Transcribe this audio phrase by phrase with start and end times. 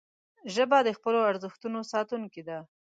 [0.53, 2.57] ژبه د خپلو ارزښتونو ساتونکې ده